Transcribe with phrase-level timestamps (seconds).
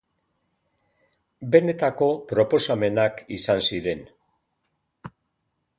[1.55, 4.05] Benetako proposamenak izan ziren.